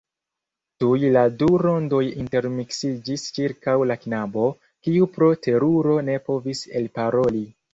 [0.83, 4.49] Tuj la du rondoj intermiksiĝis ĉirkaŭ la knabo,
[4.89, 7.47] kiu pro teruro ne povis elparoli.